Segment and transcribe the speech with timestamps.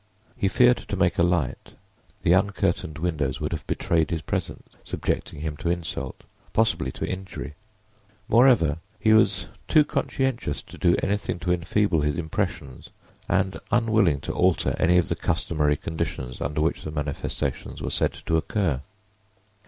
[0.35, 1.75] He feared to make a light;
[2.23, 7.53] the uncurtained windows would have betrayed his presence, subjecting him to insult, possibly to injury.
[8.27, 12.89] Moreover, he was too conscientious to do anything to enfeeble his impressions
[13.29, 18.13] and unwilling to alter any of the customary conditions under which the manifestations were said
[18.13, 18.81] to occur.